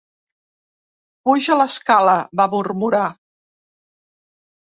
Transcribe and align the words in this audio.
"Puja 1.29 1.57
l'escala", 1.59 2.15
va 2.41 2.47
murmurar. 2.55 3.03